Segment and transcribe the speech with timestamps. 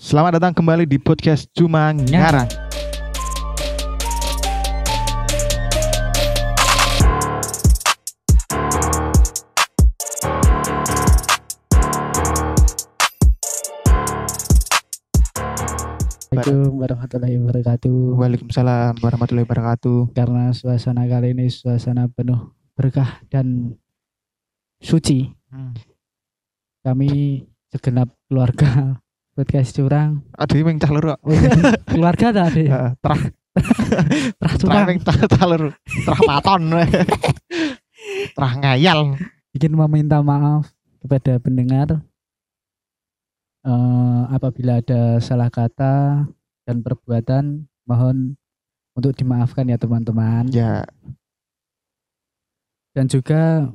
[0.00, 2.48] Selamat datang kembali di podcast Cuma Ngarang.
[16.30, 17.96] Assalamualaikum warahmatullahi wabarakatuh.
[18.16, 19.98] Waalaikumsalam warahmatullahi wabarakatuh.
[20.14, 23.76] Karena suasana kali ini suasana penuh berkah dan
[24.80, 25.74] suci, Hmm.
[26.86, 27.44] kami
[27.74, 29.02] segenap keluarga
[29.40, 30.20] podcast curang.
[30.36, 31.16] Ada yang cah loro.
[31.16, 31.32] Oh,
[31.88, 32.70] keluarga tak ada ya?
[32.76, 33.22] Heeh, Terah
[33.56, 34.04] Terah
[34.36, 34.84] terah curang.
[34.92, 35.68] yang cah cah loro.
[36.04, 36.62] Terah paton.
[38.36, 39.00] Terah ngayal.
[39.56, 40.68] Ingin meminta maaf
[41.00, 42.04] kepada pendengar
[43.64, 46.28] eh, apabila ada salah kata
[46.68, 48.36] dan perbuatan mohon
[48.92, 50.52] untuk dimaafkan ya teman-teman.
[50.52, 50.84] Ya,
[52.92, 53.70] dan juga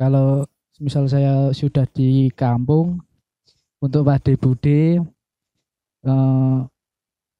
[0.00, 0.46] kalau
[0.78, 3.02] misal saya sudah di kampung
[3.86, 5.00] untuk Pak Bude
[6.04, 6.56] eh,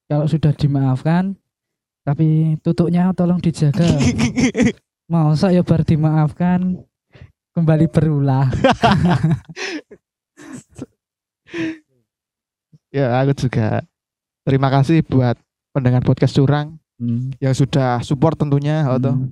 [0.07, 1.35] kalau sudah dimaafkan
[2.07, 3.85] tapi tutupnya tolong dijaga
[5.13, 6.79] mau saya baru dimaafkan
[7.55, 8.47] kembali berulah
[12.97, 13.83] ya aku juga
[14.47, 15.35] terima kasih buat
[15.75, 18.81] pendengar podcast curang Hmm, yang sudah support tentunya.
[18.81, 19.29] Hmm,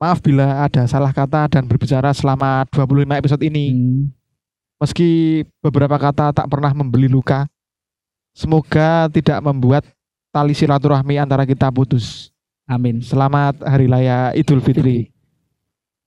[0.00, 3.66] Maaf bila ada salah kata dan berbicara selama 25 episode ini.
[3.72, 4.23] hmm.
[4.82, 7.46] Meski beberapa kata tak pernah membeli luka,
[8.34, 9.86] semoga tidak membuat
[10.34, 12.34] tali silaturahmi antara kita putus.
[12.66, 12.98] amin.
[12.98, 15.14] Selamat Hari Raya Idul Fitri,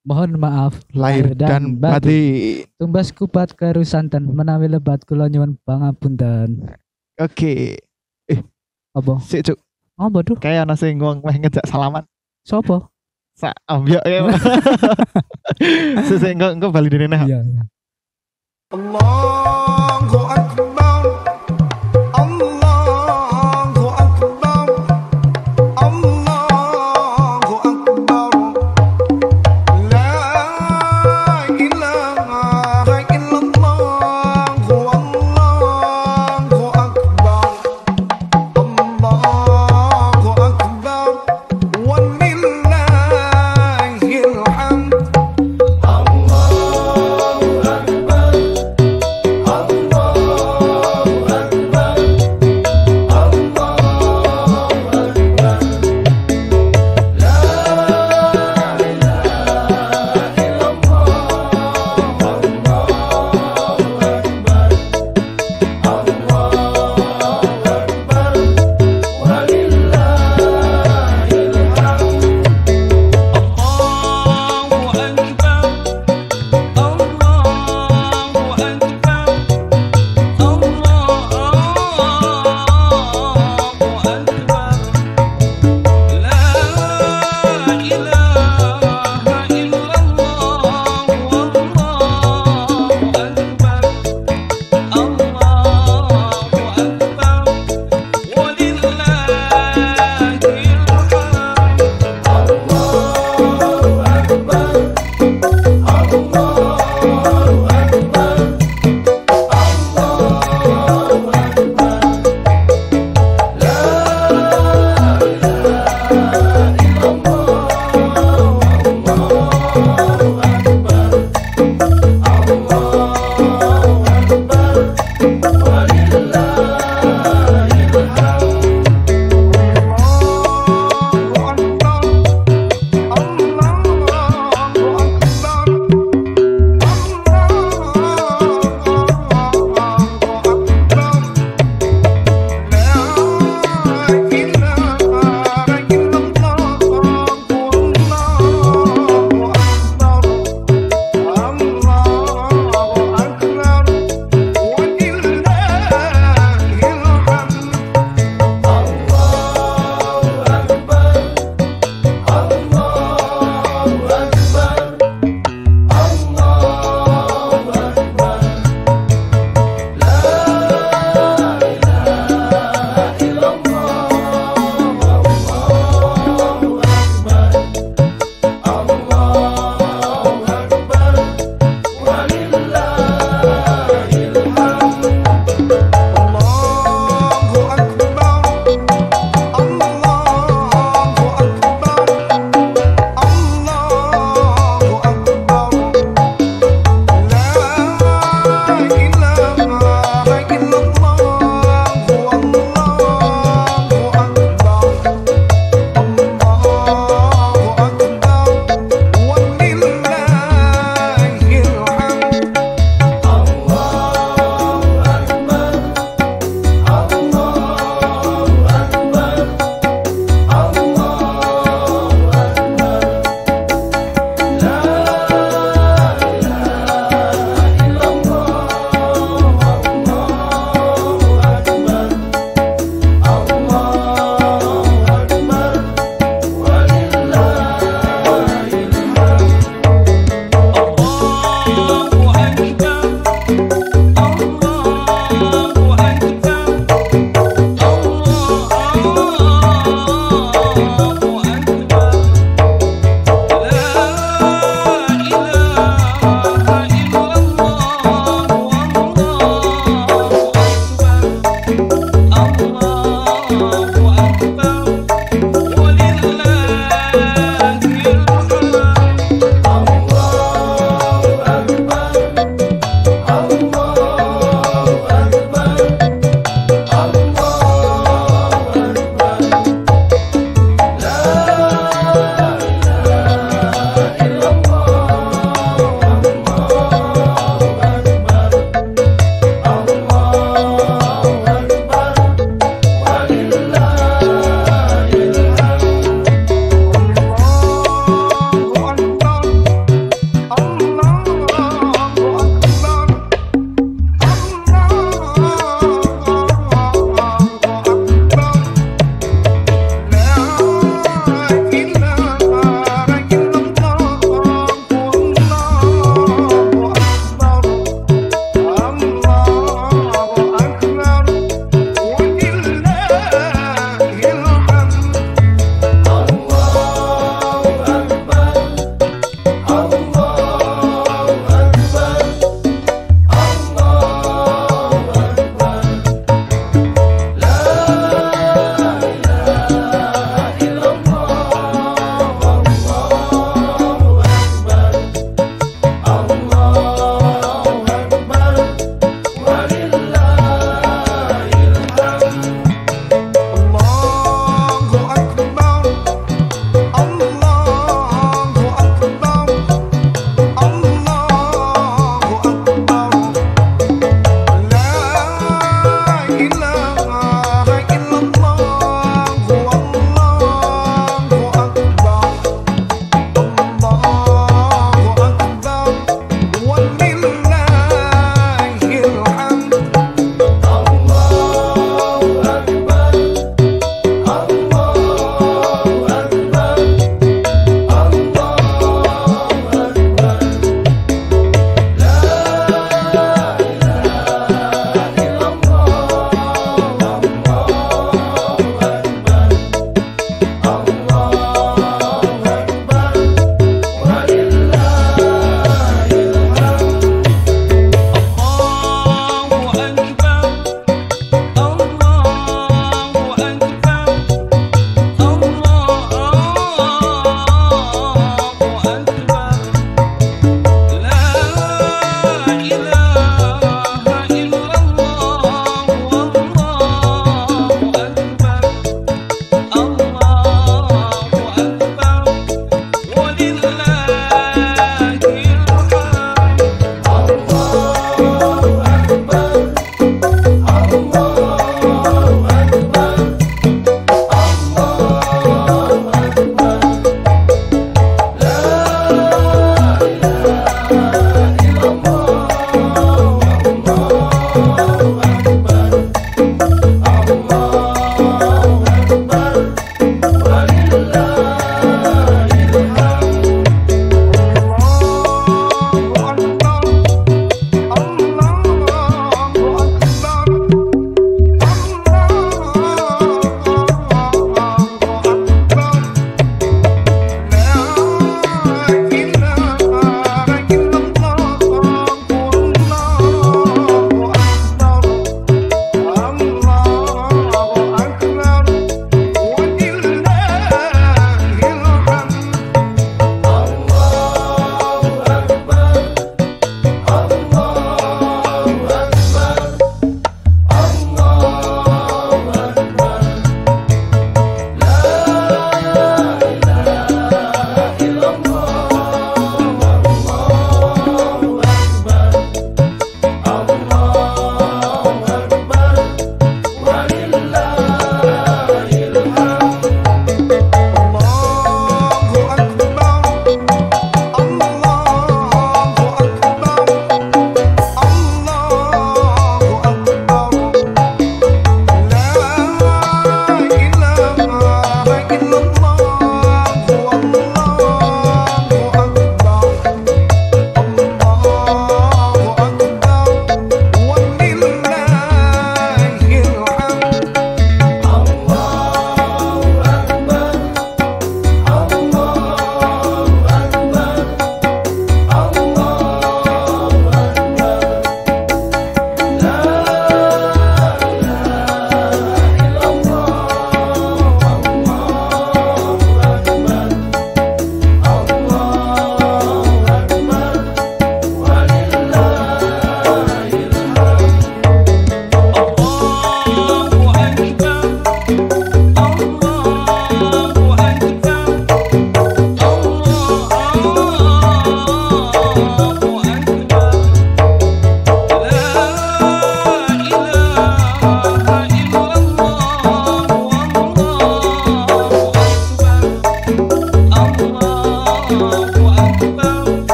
[0.00, 2.64] mohon maaf lahir dan batin.
[2.80, 6.64] tumbas kupat kerusantan menawi lebat kula nyuwun pangapunten.
[7.20, 7.84] Oke,
[8.96, 9.14] apa?
[9.20, 9.58] sik cuk,
[10.00, 12.08] apa tuh kayak ana sing ngomong meh ngejak salaman.
[12.48, 12.88] sopo?
[13.34, 14.30] Sa ambyok ya.
[16.06, 17.26] Sik sik engko engko bali dene nah.
[17.26, 17.42] iya
[18.74, 20.18] iya Allahu